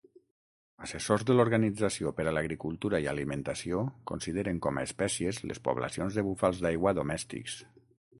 [0.85, 3.81] Assessors de l'Organització per a l'agricultura i alimentació
[4.13, 7.61] consideren com a espècies les poblacions de búfals d'aigua domèstics.